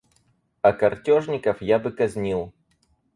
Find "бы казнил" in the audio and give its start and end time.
1.77-2.55